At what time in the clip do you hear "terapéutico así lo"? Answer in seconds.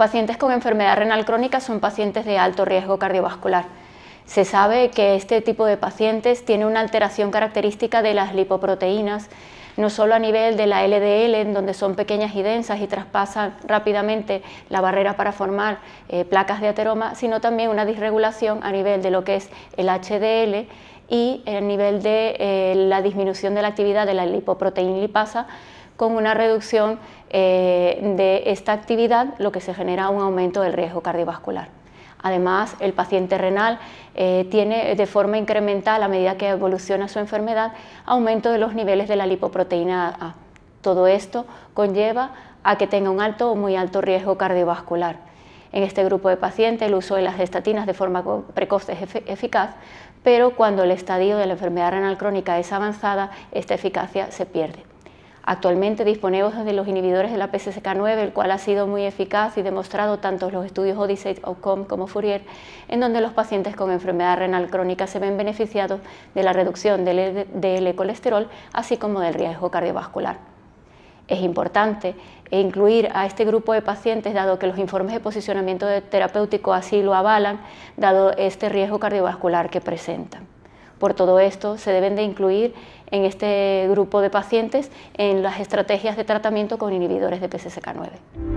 76.02-77.14